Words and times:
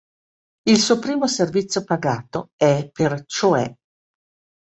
Il 0.63 0.79
suo 0.79 0.97
primo 0.97 1.27
servizio 1.27 1.83
pagato 1.83 2.49
è 2.55 2.89
per 2.91 3.23
"Cioè". 3.27 3.71